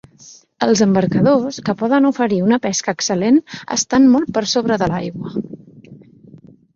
[0.67, 3.37] Els embarcadors, que poden oferir una pesca excel·lent,
[3.75, 5.35] estan molt per sobre de l'aigua.